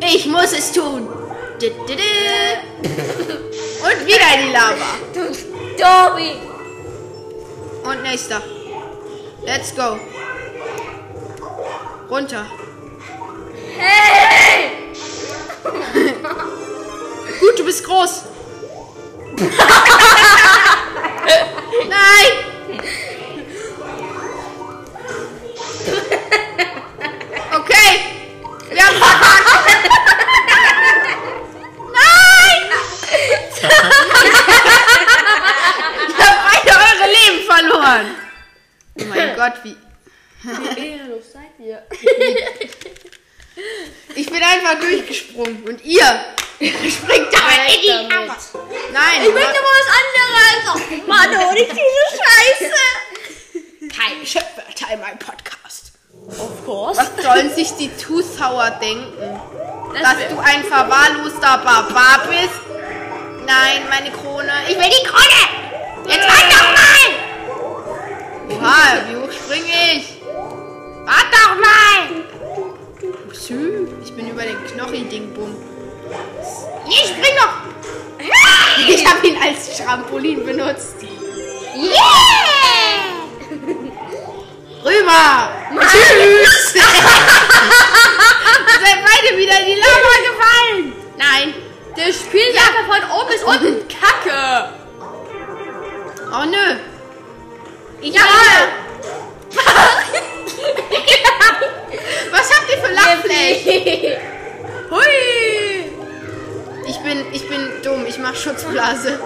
Ich 0.07 0.27
muss 0.27 0.53
es 0.53 0.71
tun. 0.71 1.09
Und 3.83 4.07
wieder 4.07 4.29
in 4.35 4.41
die 4.47 4.53
Lava. 4.53 4.91
Tobi. 5.79 6.31
Und 7.85 8.03
nächster. 8.03 8.43
Let's 9.45 9.75
go. 9.75 9.99
Runter. 12.11 12.47
Hey! 13.77 14.93
Gut, 17.41 17.59
du 17.59 17.65
bist 17.65 17.85
groß. 17.85 18.23
Nein! 21.89 22.31
Okay. 27.53 28.01
Wir 28.71 28.87
haben 28.87 28.97
verkackt. 28.97 29.49
Nein! 31.93 32.63
Ihr 36.19 36.27
habt 36.27 36.43
beide 36.53 36.71
eure 36.71 37.09
Leben 37.11 37.41
verloren. 37.47 38.07
Oh 39.01 39.05
mein 39.07 39.37
Gott, 39.37 39.55
wie... 39.65 39.77
Ehrenlos 40.77 41.33
seid 41.33 41.53
ihr. 41.59 41.83
Ich 44.15 44.27
bin 44.27 44.43
einfach 44.43 44.79
durchgesprungen 44.81 45.63
und 45.65 45.85
ihr 45.85 46.25
springt 46.61 47.33
da 47.33 47.39
in 47.73 47.81
die. 47.81 47.89
Lava. 47.89 48.37
Nein, 48.93 49.23
Ich 49.27 49.33
möchte 49.33 49.61
mal 49.61 49.79
was 49.81 49.91
anderes. 50.01 50.65
Oh 50.75 50.79
Mann, 51.07 51.31
oh, 51.49 51.53
nicht 51.53 51.71
diese 51.71 52.07
Scheiße. 52.19 52.79
keine 53.97 54.27
Schimpfwörter 54.27 54.93
in 54.93 55.01
meinem 55.01 55.19
Podcast. 55.19 55.93
Of 56.39 56.65
course. 56.65 56.99
Was 57.01 57.11
sollen 57.25 57.55
sich 57.55 57.73
die 57.77 57.97
Zuschauer 57.97 58.71
denken? 58.83 59.41
Dass 60.01 60.17
du 60.29 60.39
ein 60.39 60.65
verwahrloster 60.65 61.59
Barbar 61.59 62.27
bist? 62.29 62.61
Nein, 63.47 63.87
meine 63.91 64.11
Krone. 64.11 64.53
Ich 64.69 64.77
will 64.77 64.89
die 64.89 65.05
Krone! 65.07 65.43
Jetzt 66.07 66.27
warte 66.27 66.49
doch 66.51 66.71
mal! 66.79 67.05
Oha, 68.49 69.03
wie 69.09 69.17
hoch 69.17 69.33
springe 69.33 69.77
ich? 69.97 70.07
Warte 71.05 71.31
doch 71.33 71.55
mal! 71.61 72.25
Psy, 73.31 73.87
ich 74.03 74.13
bin 74.15 74.31
über 74.31 74.43
den 74.43 74.57
Knochi-Ding-Bum. 74.67 75.57
Ich 76.89 77.09
spring 77.09 77.37
doch! 77.37 77.55
Ich 78.89 79.07
habe 79.07 79.27
ihn 79.27 79.37
als 79.41 79.77
Trampolin 79.79 80.45
benutzt. 80.45 80.97
Yeah! 81.75 81.95
Rüber! 84.85 85.51
Tschüss! 85.81 86.75
Ihr 86.75 86.83
seid 88.81 88.99
beide 89.05 89.37
wieder 89.37 89.61
in 89.61 89.67
die 89.67 89.75
Lava 89.81 90.15
gefallen! 90.27 90.93
Nein! 91.17 91.64
Der 91.97 92.13
spielt 92.13 92.57
einfach 92.57 92.87
von 92.87 93.03
oben 93.11 93.29
bis 93.29 93.43
unten. 93.45 93.87
Kacke. 93.89 94.69
Oh 96.33 96.45
nö! 96.45 96.77
Ich 98.01 98.13
Jawohl! 98.13 98.69
Was 102.33 102.51
habt 102.53 102.69
ihr 102.71 102.79
für 102.79 102.93
Lachflächen? 102.93 104.17
Hui. 104.91 105.93
Ich 106.89 106.99
bin, 106.99 107.25
ich 107.33 107.49
bin 107.49 107.71
dumm, 107.83 108.05
ich 108.07 108.19
mach 108.19 108.35
Schutzblase. 108.35 109.21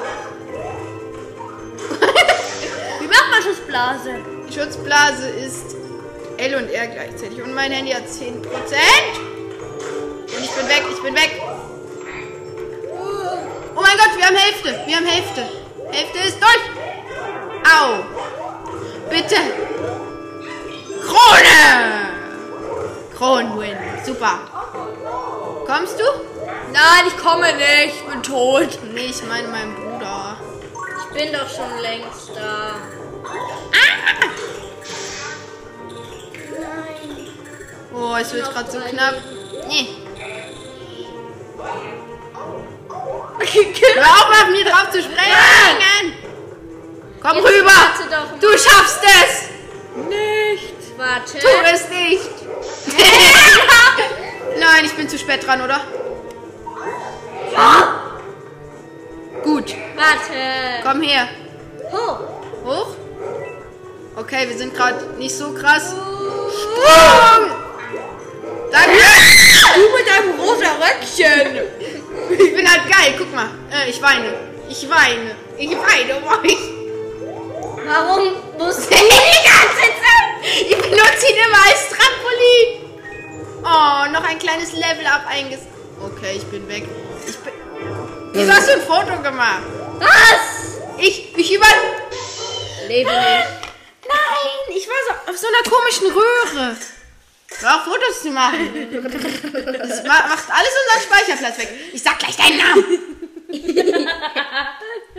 Wie 3.01 3.07
macht 3.07 3.31
man 3.31 3.43
Schussblase? 3.43 4.17
Schutzblase 4.55 5.31
ist 5.31 5.75
L 6.37 6.55
und 6.55 6.71
R 6.71 6.87
gleichzeitig. 6.87 7.41
Und 7.43 7.55
mein 7.55 7.73
Handy 7.73 7.93
hat 7.93 8.05
10%. 8.05 8.45
Und 8.45 8.53
ich 10.45 10.51
bin 10.51 10.69
weg, 10.69 10.85
ich 10.93 11.03
bin 11.03 11.15
weg. 11.15 11.41
Oh 13.75 13.80
mein 13.80 13.97
Gott, 13.97 14.16
wir 14.16 14.26
haben 14.26 14.37
Hälfte. 14.37 14.80
Wir 14.87 14.97
haben 14.97 15.06
Hälfte. 15.06 15.42
Hälfte 15.90 16.18
ist 16.26 16.38
durch. 16.40 16.64
Au. 17.64 18.04
Bitte. 19.11 19.37
Krone. 21.06 22.08
Kronwin. 23.16 23.76
Super. 24.04 24.38
Kommst 25.66 25.99
du? 25.99 26.04
Nein, 26.73 27.06
ich 27.06 27.16
komme 27.18 27.52
nicht. 27.54 27.94
Ich 27.94 28.06
bin 28.06 28.23
tot. 28.23 28.78
Nee, 28.92 29.06
ich 29.06 29.23
meine 29.26 29.49
meinen 29.49 29.75
Bruder. 29.75 30.37
Ich 31.00 31.14
bin 31.14 31.32
doch 31.32 31.49
schon 31.49 31.78
längst 31.80 32.30
da. 32.35 32.75
Oh, 37.94 38.14
es 38.20 38.32
wird 38.32 38.52
gerade 38.52 38.70
so 38.70 38.78
knapp. 38.78 39.14
Nee. 39.66 39.88
Hör 43.40 44.04
auf, 44.04 44.30
auf 44.30 44.50
mir 44.50 44.64
drauf 44.64 44.90
zu 44.90 45.00
springen! 45.02 46.14
Komm 47.21 47.37
Jetzt 47.37 47.49
rüber! 47.49 47.71
Du 48.40 48.50
schaffst 48.52 49.00
es! 49.02 49.49
Nicht. 50.09 50.99
Warte. 50.99 51.38
Tu 51.38 51.49
es 51.73 51.88
nicht! 51.88 52.30
Nein, 54.59 54.85
ich 54.85 54.95
bin 54.95 55.09
zu 55.09 55.18
spät 55.18 55.47
dran, 55.47 55.62
oder? 55.62 55.80
Gut, 59.42 59.75
Warte. 59.97 60.83
komm 60.83 61.02
her. 61.02 61.28
Hoch. 61.92 62.21
Hoch? 62.64 62.97
Okay, 64.16 64.49
wir 64.49 64.57
sind 64.59 64.75
gerade 64.75 65.04
nicht 65.16 65.37
so 65.37 65.52
krass. 65.52 65.95
Sprung! 65.95 67.50
Danke! 68.71 69.00
Du 69.75 69.97
mit 69.97 70.07
deinem 70.09 70.40
rosa 70.40 70.73
Röckchen. 70.75 71.68
Ich 72.30 72.54
bin 72.54 72.68
halt 72.71 72.83
geil, 72.90 73.14
guck 73.16 73.35
mal. 73.35 73.49
Äh, 73.78 73.90
ich 73.90 74.02
weine. 74.02 74.35
Ich 74.68 74.88
weine. 74.88 75.37
Ich 75.56 75.70
weine 75.70 76.16
um 76.16 76.25
euch. 76.25 76.58
Warum 77.87 78.35
musst 78.58 78.85
du 78.90 78.94
die 78.94 79.49
ganze 79.49 79.88
Zeit. 80.02 80.28
Ich 80.42 80.76
benutze 80.76 81.26
ihn 81.30 81.37
immer 81.47 81.64
als 81.66 81.88
Trampolin. 81.88 82.88
Oh, 83.61 84.12
noch 84.12 84.28
ein 84.28 84.38
kleines 84.38 84.73
Level-Up 84.73 85.26
einges... 85.28 85.61
Okay, 86.00 86.37
ich 86.37 86.44
bin 86.44 86.68
weg. 86.68 86.85
Ich 87.26 87.37
bin... 87.38 87.52
Wieso 88.32 88.52
hast 88.52 88.68
du 88.68 88.75
ein 88.75 88.82
Foto 88.82 89.20
gemacht? 89.23 89.62
Was? 89.99 90.78
Ich, 90.99 91.37
ich 91.37 91.54
über... 91.54 91.66
Lebe 92.87 93.11
nicht. 93.11 93.20
Nein, 94.06 94.76
ich 94.76 94.88
war 94.88 94.94
so 95.06 95.32
auf 95.32 95.38
so 95.38 95.47
einer 95.47 95.70
komischen 95.70 96.06
Röhre. 96.06 96.76
Hör 97.61 97.76
auf, 97.76 97.85
Fotos 97.85 98.23
zu 98.23 98.30
machen. 98.30 98.70
Das 98.92 100.02
ma 100.04 100.26
macht 100.28 100.50
alles 100.50 100.70
unseren 100.87 101.02
Speicherplatz 101.02 101.58
weg. 101.58 101.68
Ich 101.92 102.02
sag 102.02 102.18
gleich 102.18 102.37
deinen 102.37 102.56
Namen. 102.56 103.08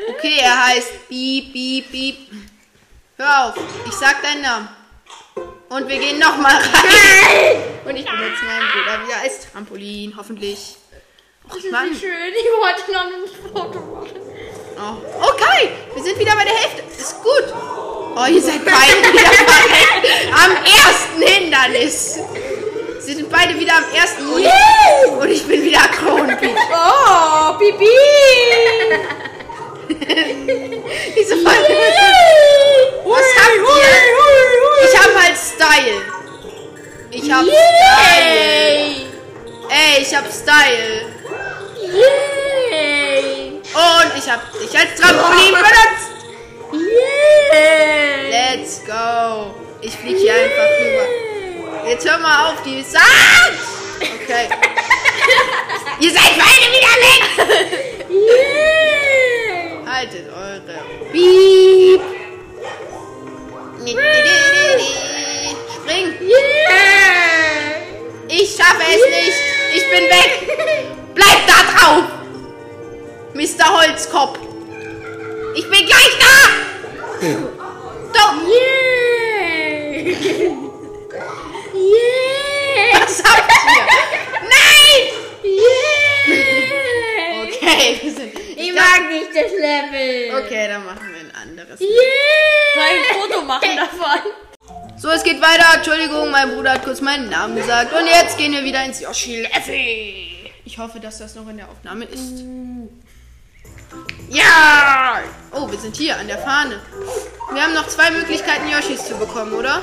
Okay, 0.10 0.38
er 0.42 0.68
heißt 0.68 1.10
Piep, 1.10 1.52
Piep, 1.52 1.92
Piep. 1.92 2.16
Hör 3.18 3.48
auf, 3.48 3.54
ich 3.86 3.94
sag 3.94 4.22
deinen 4.22 4.42
Namen. 4.42 4.70
Und 5.70 5.88
wir 5.88 6.00
gehen 6.00 6.20
nochmal 6.20 6.54
rein. 6.56 7.58
Und 7.86 7.96
ich 7.96 8.06
benutze 8.06 8.46
meinen 8.46 8.68
Bruder 8.72 9.06
wieder 9.06 9.18
als 9.22 9.52
Trampolin, 9.52 10.14
hoffentlich. 10.18 10.78
Och, 11.46 11.72
Mann. 11.72 11.90
Schön, 11.94 12.34
ich 12.34 12.46
wollte 12.46 12.92
noch 12.92 13.06
ein 13.06 13.28
Foto 13.52 13.80
machen. 13.80 14.20
Oh. 14.78 15.28
Okay, 15.30 15.72
wir 15.94 16.04
sind 16.04 16.18
wieder 16.18 16.36
bei 16.36 16.46
der 16.46 16.54
Hälfte. 16.54 16.84
Ist 16.98 17.22
gut. 17.22 17.54
Oh, 17.54 18.26
ihr 18.26 18.42
seid 18.42 18.64
beide 18.64 19.14
wieder 19.14 19.32
verreckt. 19.32 20.08
Am 20.34 20.52
ersten 20.64 21.22
Hindernis. 21.22 22.20
Sie 23.00 23.14
sind 23.14 23.30
beide 23.30 23.60
wieder 23.60 23.76
am 23.78 23.86
ersten. 23.94 24.28
Und 24.30 24.44
und 25.08 25.30
ich 25.30 25.46
bin 25.48 25.64
wieder 25.64 25.88
Kronenpeach. 25.88 26.56
Oh, 26.72 27.54
Pipi! 27.58 27.86
Diese 31.16 31.36
Folge. 31.38 31.76
Was 33.06 33.28
habt 33.38 33.58
ihr? 33.58 33.94
Ich 34.86 34.94
habe 34.98 35.16
halt 35.22 35.38
Style. 35.38 36.02
Ich 37.12 37.32
hab 37.32 37.44
Style. 37.44 39.10
Ey, 39.70 40.02
ich 40.02 40.16
hab 40.16 40.26
Style. 40.32 41.06
Yay! 41.82 43.62
Und 43.74 44.12
ich 44.18 44.30
hab 44.32 44.52
dich 44.54 44.78
als 44.78 45.00
Trampolin 45.00 45.54
benutzt. 45.54 46.10
Yay! 46.72 48.30
Let's 48.30 48.86
go. 48.86 49.56
Ich 49.82 49.96
flieg 49.96 50.18
hier 50.18 50.34
einfach 50.34 50.70
rüber. 50.80 51.08
Jetzt 51.90 52.10
hör 52.10 52.18
mal 52.20 52.52
auf, 52.52 52.62
die 52.64 52.84
sagt. 52.84 53.04
Okay. 54.00 54.50
Ihr 56.00 56.12
seid 56.12 56.38
beide 56.38 56.68
wieder 56.72 56.94
weg. 57.06 57.22
Yay! 58.10 59.86
Haltet 59.86 60.28
eure 60.34 60.62
Piep. 61.12 62.02
Spring. 65.76 66.14
Yay! 66.22 66.90
Ich 68.28 68.56
schaffe 68.56 68.84
es 68.88 69.04
nicht. 69.10 69.40
Ich 69.76 69.90
bin 69.90 70.04
weg. 70.04 70.32
Bleib 71.16 71.48
da 71.48 71.64
drauf. 71.74 72.04
Mr. 73.34 73.66
Holzkopf. 73.78 74.40
Ich 75.56 75.70
bin 75.70 75.86
gleich 75.86 76.18
da. 76.20 76.36
Doch. 78.14 78.34
Yay! 78.48 78.90
Was 82.94 83.24
habt 83.24 83.52
ihr? 83.52 83.84
Nein. 84.44 85.02
Yay! 85.44 86.10
Okay, 87.70 88.00
wir 88.02 88.14
sind. 88.14 88.34
Ich 88.40 88.74
mag 88.74 89.10
nicht 89.10 89.30
das 89.30 89.52
Level. 89.52 90.44
Okay, 90.44 90.68
dann 90.68 90.86
machen 90.86 91.08
wir 91.14 91.20
ein 91.20 91.50
anderes. 91.50 91.80
Yay! 91.80 91.88
Soll 92.74 92.84
ich 92.84 93.10
ein 93.10 93.22
Foto 93.22 93.42
machen 93.46 93.70
davon? 93.78 94.32
So, 94.98 95.10
es 95.10 95.24
geht 95.24 95.42
weiter. 95.42 95.66
Entschuldigung, 95.76 96.30
mein 96.32 96.50
Bruder 96.50 96.74
hat 96.74 96.84
kurz 96.84 97.02
meinen 97.02 97.30
Namen 97.30 97.56
gesagt. 97.56 97.94
Und 97.94 98.06
jetzt 98.08 98.38
gehen 98.38 98.52
wir 98.52 98.64
wieder 98.64 98.84
ins 98.84 99.00
Yoshi-Level. 99.00 100.50
Ich 100.66 100.78
hoffe, 100.78 101.00
dass 101.00 101.20
das 101.20 101.36
noch 101.36 101.48
in 101.48 101.58
der 101.58 101.70
Aufnahme 101.70 102.06
ist. 102.06 102.44
Ja! 104.30 105.20
Oh, 105.52 105.70
wir 105.70 105.80
sind 105.80 105.96
hier 105.96 106.18
an 106.18 106.28
der 106.28 106.38
Fahne. 106.38 106.80
Wir 107.54 107.64
haben 107.64 107.74
noch 107.74 107.88
zwei 107.88 108.12
Möglichkeiten, 108.12 108.70
Yoshis 108.70 109.06
zu 109.06 109.16
bekommen, 109.16 109.54
oder? 109.54 109.82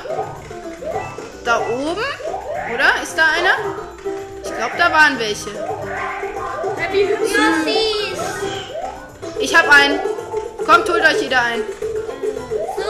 Da 1.44 1.60
oben? 1.60 2.04
Oder? 2.72 3.02
Ist 3.02 3.16
da 3.16 3.26
einer? 3.26 3.56
Ich 4.44 4.56
glaube, 4.56 4.74
da 4.78 4.92
waren 4.92 5.18
welche. 5.18 5.50
Happy 6.86 7.02
Yossis! 7.02 8.20
Ich 9.40 9.56
habe 9.56 9.68
einen. 9.70 9.98
Kommt, 10.64 10.88
holt 10.88 11.02
euch 11.02 11.20
jeder 11.20 11.42
ein. 11.42 11.64
So, 12.76 12.84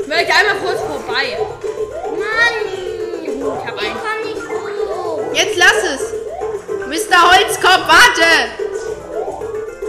Ich 0.00 0.06
will 0.06 0.14
einmal 0.14 0.56
kurz 0.64 0.80
vorbei. 0.80 1.36
Mann! 2.16 2.54
Ich 3.22 3.66
hab 3.66 3.76
Ich 3.76 3.82
einen. 3.82 3.96
komm 4.00 4.24
nicht 4.24 4.48
hoch. 4.48 5.20
Jetzt 5.34 5.56
lass 5.56 5.82
es. 5.84 6.00
Mr. 6.86 7.30
Holzkopf, 7.30 7.86
warte. 7.86 8.30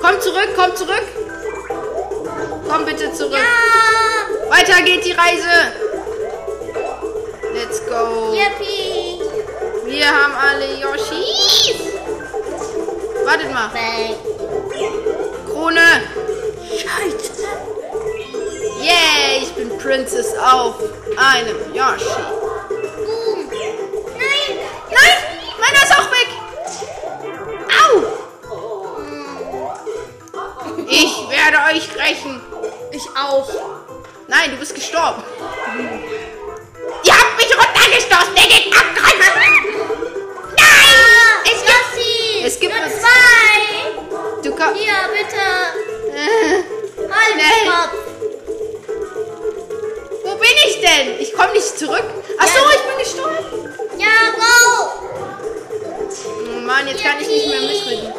Komm 0.01 0.19
zurück, 0.19 0.49
komm 0.57 0.75
zurück. 0.75 1.07
Komm 2.69 2.85
bitte 2.85 3.13
zurück. 3.13 3.39
Ah! 3.39 4.49
Weiter 4.53 4.81
geht 4.83 5.05
die 5.05 5.13
Reise. 5.13 5.71
Let's 7.53 7.79
go. 7.85 8.33
Yippie! 8.33 8.86
Wir 9.97 10.09
haben 10.09 10.33
alle 10.35 10.75
Yoshis. 10.75 11.73
Wartet 13.25 13.51
mal. 13.51 13.71
Krone. 15.47 16.03
Yay, 18.79 19.41
ich 19.41 19.51
bin 19.55 19.75
Princess 19.79 20.37
auf 20.37 20.75
einem 21.17 21.73
Yoshi. 21.73 22.05
Boom! 22.69 23.49
Nein! 24.19 24.59
Nein, 24.91 25.17
meiner 25.59 25.81
ist 25.83 25.93
auch 25.97 26.11
weg. 26.11 26.29
Au. 27.81 27.91
Ich 30.87 31.27
werde 31.27 31.57
euch 31.73 31.89
rächen. 31.95 32.39
Ich 32.91 33.07
auch. 33.19 33.49
Nein, 34.27 34.51
du 34.51 34.57
bist 34.57 34.75
gestorben. 34.75 35.23
Ihr 37.03 37.13
habt 37.13 37.35
mich 37.37 37.51
runtergestoßen, 37.57 38.35
der 38.35 38.43
geht 38.43 38.71
abgreifen. 38.75 39.66
Komm, 44.57 44.75
Hier, 44.75 44.93
bitte! 45.13 45.43
äh, 46.13 46.63
Holzkopf! 46.97 47.93
wo 50.23 50.35
bin 50.35 50.49
ich 50.67 50.81
denn? 50.81 51.19
Ich 51.19 51.33
komme 51.33 51.53
nicht 51.53 51.77
zurück. 51.79 52.03
Ach 52.39 52.47
so, 52.47 52.59
Ja. 52.59 52.69
ich 52.75 52.81
bin 52.83 52.97
gestorben. 52.99 53.75
Ja, 53.97 54.31
go! 54.35 54.89
Oh 56.55 56.59
Mann, 56.65 56.87
jetzt 56.87 57.03
kann 57.03 57.19
ich 57.21 57.27
nicht 57.27 57.47
mehr 57.47 57.61
mitreden. 57.61 58.13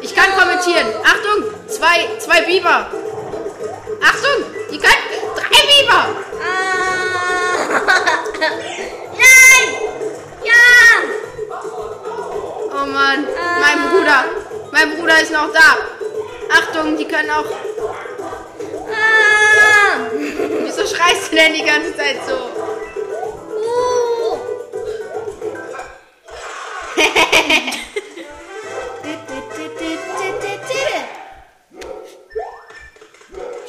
Ich 0.00 0.14
kann 0.14 0.32
kommentieren. 0.36 0.88
Achtung, 1.04 1.44
zwei, 1.68 2.08
zwei 2.18 2.40
Biber. 2.42 2.86
Achtung, 4.02 4.44
die 4.70 4.78
können, 4.78 5.06
drei 5.36 5.60
Biber. 5.82 6.08
Ah. 6.42 7.68
Nein! 9.12 9.66
Ja! 10.44 10.64
Oh 12.74 12.86
Mann, 12.86 13.26
mein 13.60 13.90
Bruder. 13.90 14.24
Mein 14.72 14.96
Bruder 14.96 15.20
ist 15.20 15.30
noch 15.30 15.52
da. 15.52 15.76
Achtung, 16.50 16.96
die 16.96 17.04
können 17.04 17.30
auch. 17.30 17.44
Ah! 18.90 20.10
Wieso 20.64 20.86
schreist 20.86 21.30
du 21.30 21.36
denn 21.36 21.52
die 21.52 21.62
ganze 21.62 21.94
Zeit 21.94 22.16
so? 22.26 22.34
Uh. 23.58 24.38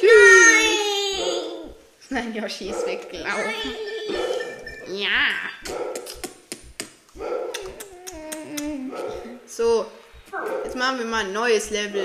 Tschüss. 0.00 0.64
Nein, 2.08 2.34
Yoshi 2.34 2.70
ist 2.70 2.86
weggelaufen. 2.86 3.54
Ja. 4.88 5.08
So, 9.46 9.86
jetzt 10.64 10.73
machen 10.84 10.98
wir 10.98 11.06
mal 11.06 11.24
ein 11.24 11.32
neues 11.32 11.70
Level. 11.70 12.04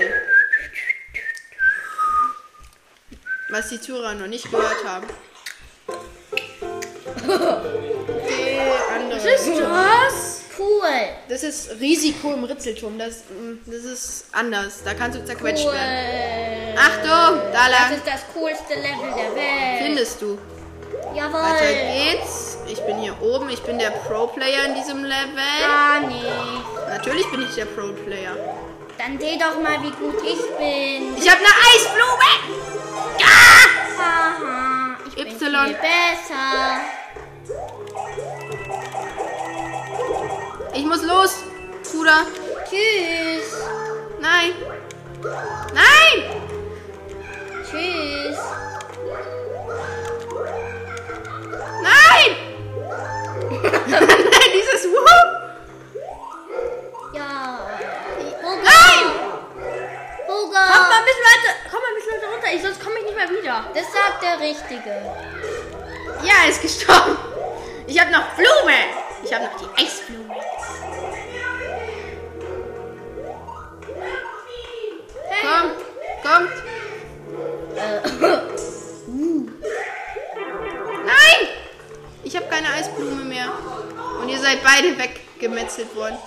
Was 3.50 3.68
die 3.68 3.78
Zuhörer 3.80 4.14
noch 4.14 4.26
nicht 4.26 4.50
gehört 4.50 4.84
haben. 4.86 5.06
Die 8.28 8.58
andere. 8.94 9.70
Was? 9.70 10.40
Cool. 10.58 10.88
Das 11.28 11.42
ist 11.42 11.70
Risiko 11.80 12.32
im 12.32 12.44
Ritzelturm. 12.44 12.98
Das, 12.98 13.24
mm, 13.28 13.58
das 13.70 13.84
ist 13.84 14.26
anders. 14.32 14.82
Da 14.84 14.94
kannst 14.94 15.18
du 15.18 15.24
zerquetscht 15.24 15.66
Cool. 15.66 15.72
werden. 15.74 16.78
Achtung, 16.78 17.40
da 17.52 17.68
Das 17.68 17.70
lang. 17.70 17.92
ist 17.98 18.06
das 18.06 18.24
coolste 18.34 18.74
Level 18.74 19.10
der 19.14 19.34
Welt. 19.34 19.82
Findest 19.84 20.22
du. 20.22 20.38
Weiter 20.38 21.14
Jawohl. 21.14 22.14
geht's. 22.18 22.56
Ich 22.68 22.80
bin 22.86 22.98
hier 23.00 23.20
oben. 23.20 23.50
Ich 23.50 23.60
bin 23.62 23.78
der 23.78 23.90
Pro-Player 23.90 24.66
in 24.66 24.74
diesem 24.74 25.02
Level. 25.04 25.44
Gar 25.60 26.00
nicht. 26.06 26.24
Natürlich 26.88 27.30
bin 27.30 27.42
ich 27.42 27.54
der 27.56 27.66
Pro-Player. 27.66 28.36
Dann 29.00 29.18
seh 29.18 29.38
doch 29.38 29.58
mal, 29.62 29.82
wie 29.82 29.92
gut 29.92 30.22
ich 30.22 30.42
bin. 30.58 31.16
Ich 31.16 31.30
habe 31.30 31.40
eine 31.40 31.54
Eisblume. 31.70 32.32
Haha. 33.24 34.96
Ich 35.08 35.14
bin 35.14 35.26
Y. 35.28 35.38
viel 35.38 35.74
besser. 35.76 36.80
Ich 40.74 40.84
muss 40.84 41.02
los. 41.02 41.44
Bruder. 41.90 42.26
Tschüss. 42.68 43.56
Nein. 44.20 44.52
Nein. 45.72 46.42
Tschüss. 47.64 48.38
Nein. 51.82 52.36
Dieses 54.52 54.84
Wuhu. 54.92 55.40
Ja. 57.14 57.60
Nein. 58.42 59.06
Hugo. 60.26 60.58
Weiter, 61.30 61.54
komm 61.70 61.80
mal 61.80 61.88
ein 61.88 61.94
bisschen 61.94 62.14
weiter 62.16 62.32
runter, 62.32 62.48
ich, 62.52 62.62
sonst 62.62 62.82
komme 62.82 62.98
ich 62.98 63.04
nicht 63.04 63.16
mehr 63.16 63.30
wieder. 63.30 63.70
Das 63.72 63.84
sagt 63.92 64.22
der 64.22 64.40
Richtige. 64.40 64.90
Ja, 66.24 66.34
er 66.44 66.50
ist 66.50 66.60
gestorben. 66.60 67.16
Ich 67.86 68.00
habe 68.00 68.10
noch 68.10 68.24
Blume. 68.34 68.78
Ich 69.22 69.32
habe 69.32 69.44
noch 69.44 69.56
die 69.56 69.82
Eisblume. 69.82 70.34
Komm, 75.42 75.70
kommt. 76.22 76.52
Nein! 81.04 81.48
Ich 82.24 82.36
habe 82.36 82.46
keine 82.46 82.72
Eisblume 82.72 83.24
mehr. 83.24 83.52
Und 84.20 84.28
ihr 84.28 84.38
seid 84.38 84.64
beide 84.64 84.96
weggemetzelt 84.98 85.94
worden. 85.94 86.18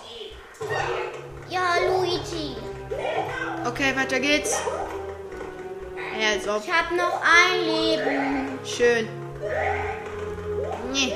Ja, 1.49 1.77
Luigi. 1.87 2.55
Okay, 3.65 3.95
weiter 3.95 4.19
geht's. 4.19 4.61
Ja, 6.23 6.29
als 6.29 6.47
ob. 6.47 6.63
Ich 6.65 6.71
habe 6.71 6.95
noch 6.95 7.21
ein 7.21 7.65
Leben. 7.65 8.59
Schön. 8.63 9.09
Nee. 10.93 11.13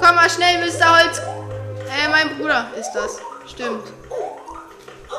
Komm 0.00 0.14
mal 0.14 0.30
schnell, 0.30 0.64
Mr. 0.64 0.96
Holz. 0.96 1.18
Äh, 1.18 2.08
mein 2.08 2.38
Bruder 2.38 2.70
ist 2.78 2.90
das. 2.92 3.18
Stimmt. 3.52 3.92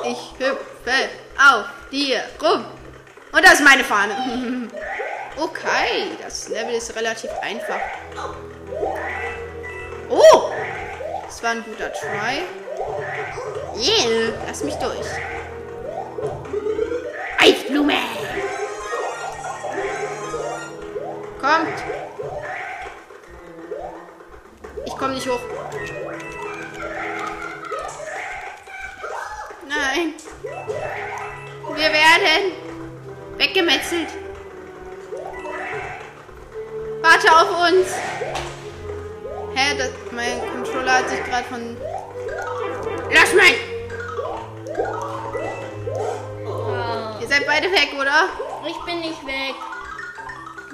Ich 0.06 0.34
hüpfe 0.40 1.10
auf 1.38 1.66
dir 1.92 2.24
rum. 2.42 2.66
Und 3.32 3.46
das 3.46 3.54
ist 3.60 3.64
meine 3.64 3.84
Fahne. 3.84 4.16
okay, 5.38 6.18
das 6.24 6.50
Level 6.50 6.74
ist 6.74 6.96
relativ 6.96 7.30
einfach. 7.44 7.80
Oh! 10.10 10.52
Das 11.28 11.44
war 11.44 11.52
ein 11.52 11.64
guter 11.64 11.94
Try. 11.94 12.42
Yeah, 13.76 14.34
lass 14.46 14.64
mich 14.64 14.76
durch. 14.76 15.08
Eisblume! 17.40 17.94
Kommt! 21.40 21.84
Ich 24.86 24.98
komme 24.98 25.14
nicht 25.16 25.28
hoch. 25.28 25.40
Nein. 29.68 30.14
Wir 31.76 31.92
werden 31.92 32.52
weggemetzelt. 33.38 34.10
Warte 37.02 37.32
auf 37.32 37.70
uns. 37.70 37.88
Hä, 39.56 39.76
das, 39.78 39.90
mein 40.12 40.40
Controller 40.52 41.00
hat 41.00 41.10
sich 41.10 41.24
gerade 41.24 41.46
von... 41.46 41.78
Lass 43.14 43.34
mich! 43.34 43.60
Ihr 47.20 47.28
seid 47.28 47.46
beide 47.46 47.72
weg, 47.72 47.94
oder? 48.00 48.30
Ich 48.68 48.78
bin 48.86 49.00
nicht 49.02 49.26
weg. 49.26 49.56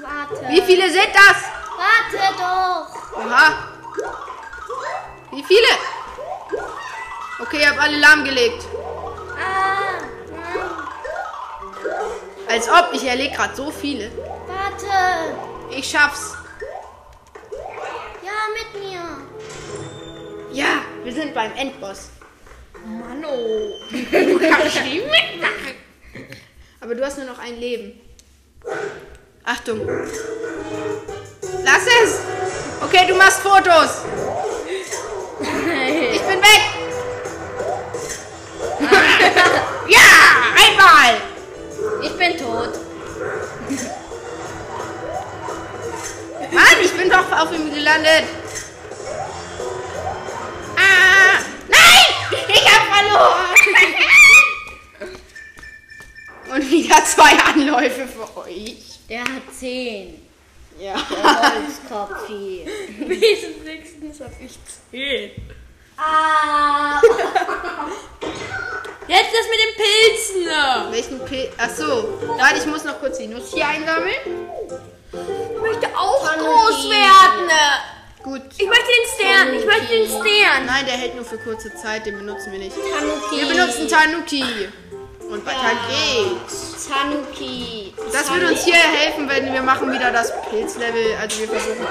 Warte. 0.01 0.47
Wie 0.49 0.61
viele 0.61 0.89
sind 0.89 1.09
das? 1.13 1.43
Warte 1.77 2.17
doch. 2.37 3.19
Aha. 3.19 3.67
Wie 5.31 5.43
viele? 5.43 5.67
Okay, 7.39 7.61
ihr 7.61 7.69
habt 7.69 7.79
alle 7.79 7.97
lahmgelegt. 7.97 8.65
Ah, 9.35 10.01
nein. 10.29 10.69
Als 12.49 12.69
ob, 12.69 12.89
ich 12.93 13.03
erlege 13.05 13.35
gerade 13.35 13.55
so 13.55 13.71
viele. 13.71 14.11
Warte. 14.47 15.35
Ich 15.69 15.89
schaff's. 15.89 16.35
Ja, 18.23 18.31
mit 18.53 18.83
mir. 18.83 19.01
Ja, 20.51 20.81
wir 21.03 21.13
sind 21.13 21.33
beim 21.33 21.53
Endboss. 21.55 22.09
Mano. 22.87 23.33
Aber 26.79 26.95
du 26.95 27.05
hast 27.05 27.17
nur 27.17 27.27
noch 27.27 27.39
ein 27.39 27.59
Leben. 27.59 27.99
Achtung. 29.43 29.85
Lass 31.63 31.85
es! 32.03 32.19
Okay, 32.81 33.05
du 33.07 33.15
machst 33.15 33.41
Fotos. 33.41 34.03
Ich 35.41 36.21
bin 36.21 36.41
weg. 36.41 36.61
ja, 39.89 39.99
einmal. 40.55 41.17
Ich 42.03 42.17
bin 42.17 42.37
tot. 42.37 42.79
Mann, 46.51 46.77
ich 46.81 46.93
bin 46.93 47.09
doch 47.09 47.31
auf 47.31 47.51
ihm 47.51 47.73
gelandet. 47.73 48.23
Zwei 57.17 57.33
Anläufe 57.51 58.07
für 58.07 58.37
euch. 58.37 58.99
Der 59.09 59.21
hat 59.21 59.41
10. 59.51 60.21
Ja. 60.79 60.93
Der 60.93 61.53
Holzkopfi. 61.55 62.67
Wenigstens 62.99 64.21
hab 64.21 64.31
ich 64.39 64.57
10. 64.91 65.31
ah. 65.97 67.01
Jetzt 69.07 69.31
das 69.31 69.47
mit 69.47 69.59
den 69.63 69.73
Pilzen. 69.77 70.45
Welchen 70.91 71.19
Pilz? 71.25 71.53
Ach 71.57 71.69
so. 71.69 72.19
Warte, 72.37 72.59
ich 72.59 72.65
muss 72.65 72.83
noch 72.83 72.99
kurz 72.99 73.17
die 73.17 73.27
Nuss 73.27 73.53
hier 73.53 73.65
einsammeln. 73.65 74.15
Ich 75.11 75.61
möchte 75.61 75.87
auch 75.97 76.29
groß 76.37 76.89
werden. 76.89 77.49
Gut. 78.21 78.41
Ich 78.57 78.67
möchte 78.67 78.85
den 78.85 79.07
Stern. 79.15 79.53
Ich 79.53 79.65
möchte 79.65 79.87
den 79.87 80.05
Stern. 80.05 80.65
Nein, 80.65 80.85
der 80.85 80.95
hält 80.97 81.15
nur 81.15 81.23
für 81.23 81.37
kurze 81.37 81.73
Zeit, 81.75 82.05
den 82.05 82.17
benutzen 82.17 82.51
wir 82.51 82.59
nicht. 82.59 82.75
Tanuki. 82.75 83.37
Wir 83.37 83.47
benutzen 83.47 83.87
Tanuki. 83.87 84.67
Und 85.29 85.45
weiter 85.45 85.77
geht's. 85.87 86.87
Tanuki. 86.87 87.93
Das 88.11 88.33
wird 88.33 88.49
uns 88.49 88.63
hier 88.63 88.75
helfen, 88.75 89.27
wenn 89.27 89.51
wir 89.51 89.61
machen 89.61 89.91
wieder 89.91 90.11
das 90.11 90.31
Pilzlevel. 90.49 91.17
Also 91.19 91.39
wir 91.39 91.49
versuchen. 91.49 91.85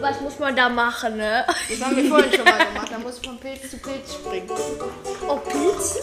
Was 0.00 0.20
muss 0.20 0.38
man 0.38 0.54
da 0.56 0.68
machen, 0.68 1.16
ne? 1.16 1.44
Das 1.46 1.80
haben 1.80 1.96
wir 1.96 2.08
vorhin 2.08 2.32
schon 2.32 2.44
mal 2.44 2.58
gemacht. 2.58 2.88
Da 2.90 2.98
muss 2.98 3.18
von 3.18 3.38
Pilz 3.38 3.70
zu 3.70 3.78
Pilz 3.78 4.14
springen. 4.14 4.50
Oh, 5.28 5.36
Pilz? 5.36 6.00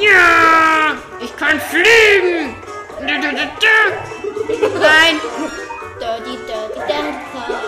Ja! 0.00 0.96
Ich 1.20 1.36
kann 1.36 1.60
fliegen! 1.60 2.56
Nein! 3.00 5.20
Dirty, 6.00 6.38
dirty 6.46 6.80
Dancer. 6.88 7.60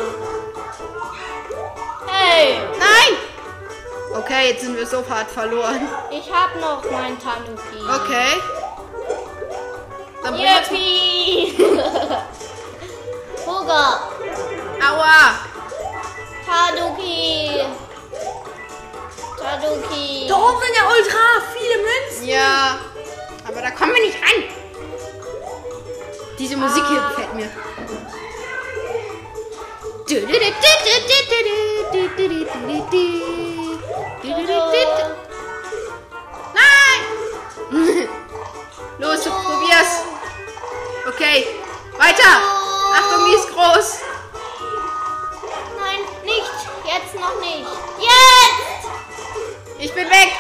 Hey! 2.07 2.59
Okay, 4.21 4.51
jetzt 4.51 4.61
sind 4.61 4.77
wir 4.77 4.87
so 4.87 5.03
hart 5.09 5.31
verloren. 5.31 5.89
ich 6.11 6.31
hab 6.31 6.55
noch 6.61 6.85
mein 6.91 7.19
Tanuki. 7.19 7.81
Okay. 7.89 8.39
Dann 10.23 10.35
Yippie! 10.39 11.57
Huger, 13.47 14.03
Aua! 14.87 15.39
Tanuki. 16.45 17.63
Tanuki. 19.39 20.27
Da 20.29 20.37
oben 20.37 20.61
sind 20.61 20.77
ja 20.77 20.85
ultra 20.87 21.25
viele 21.55 21.77
Münzen. 21.79 22.29
Ja, 22.29 22.79
aber 23.49 23.63
da 23.63 23.71
kommen 23.71 23.95
wir 23.95 24.05
nicht 24.05 24.19
ran. 24.21 24.45
Diese 26.39 26.57
Musik 26.59 26.85
hier 26.87 27.01
gefällt 27.09 27.35
mir. 27.35 27.51
Nein! 36.55 37.01
Los, 38.99 39.25
du 39.25 39.31
probier's. 39.31 40.05
Okay, 41.09 41.47
weiter. 41.99 42.43
Achtung, 42.93 43.27
die 43.27 43.35
ist 43.35 43.49
groß. 43.49 44.01
Nein, 45.79 46.01
nicht. 46.25 46.53
Jetzt 46.85 47.15
noch 47.15 47.41
nicht. 47.41 47.67
Jetzt! 47.99 48.89
Ich 49.79 49.95
bin 49.95 50.09
weg. 50.11 50.33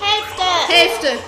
Hälfte. 0.00 0.72
Hälfte. 0.72 1.18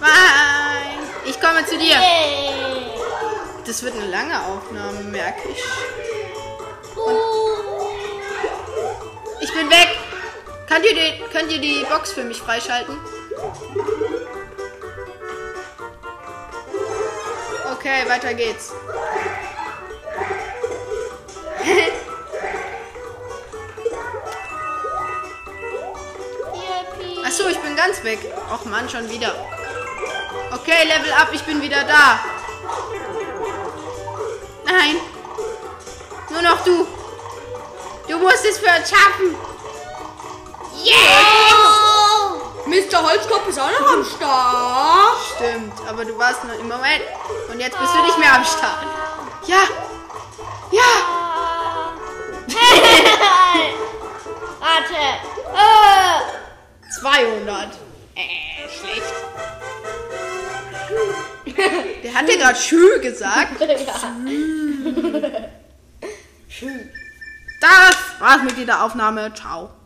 Nein. 0.00 0.98
Ich 1.24 1.40
komme 1.40 1.66
zu 1.66 1.78
dir. 1.78 1.96
Das 3.66 3.82
wird 3.82 3.94
eine 3.94 4.06
lange 4.06 4.40
Aufnahme, 4.44 5.00
merke 5.00 5.48
ich. 5.48 5.64
Bin 9.54 9.70
weg. 9.70 9.88
Könnt 10.68 10.84
ihr, 10.84 10.94
die, 10.94 11.22
könnt 11.32 11.52
ihr 11.52 11.60
die 11.60 11.84
Box 11.88 12.12
für 12.12 12.24
mich 12.24 12.38
freischalten? 12.38 12.98
Okay, 17.72 18.08
weiter 18.08 18.34
geht's. 18.34 18.72
Achso, 27.24 27.48
ich 27.48 27.58
bin 27.58 27.76
ganz 27.76 28.02
weg. 28.04 28.18
Och 28.52 28.64
Mann, 28.64 28.88
schon 28.88 29.08
wieder. 29.10 29.34
Okay, 30.52 30.84
Level 30.84 31.12
up, 31.12 31.28
ich 31.32 31.42
bin 31.42 31.60
wieder 31.62 31.84
da. 31.84 32.20
Nein. 34.64 34.96
Nur 36.30 36.42
noch 36.42 36.64
du. 36.64 36.86
Du 38.08 38.18
musst 38.18 38.44
es 38.44 38.58
für 38.58 38.66
uns 38.66 38.90
schaffen. 38.90 39.34
Yes! 40.84 40.94
Mr. 42.66 43.02
Holzkopf 43.02 43.48
ist 43.48 43.58
auch 43.58 43.70
noch 43.80 43.92
am 43.92 44.04
Start. 44.04 45.16
Stimmt, 45.34 45.72
aber 45.88 46.04
du 46.04 46.18
warst 46.18 46.44
nur 46.44 46.54
im 46.54 46.68
Moment. 46.68 47.02
Und 47.50 47.58
jetzt 47.58 47.78
bist 47.78 47.94
du 47.94 48.02
nicht 48.02 48.18
mehr 48.18 48.34
am 48.34 48.44
Start. 48.44 48.86
Ja. 49.46 49.62
Ja. 50.70 50.82
Warte. 54.60 54.94
Äh. 55.54 56.20
200. 57.00 57.68
Äh, 58.14 58.68
schlecht. 58.68 59.14
Der 62.02 62.14
hat 62.14 62.28
dir 62.28 62.38
gerade 62.38 62.58
schön 62.58 63.00
gesagt. 63.00 63.60
Das 67.60 67.96
war's 68.20 68.42
mit 68.42 68.56
dieser 68.58 68.84
Aufnahme. 68.84 69.32
Ciao. 69.34 69.70